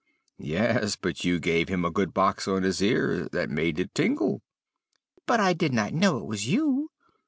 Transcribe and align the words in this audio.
"'Yes; 0.39 0.95
but 0.95 1.23
you 1.23 1.39
gave 1.39 1.69
him 1.69 1.85
a 1.85 1.91
good 1.91 2.11
box 2.11 2.47
on 2.47 2.63
his 2.63 2.81
ear 2.81 3.29
that 3.33 3.51
made 3.51 3.77
it 3.79 3.93
tingle!' 3.93 4.41
"'But 5.27 5.39
I 5.39 5.53
did 5.53 5.73
not 5.73 5.93
know 5.93 6.17
it 6.17 6.25
was 6.25 6.47
you. 6.47 6.89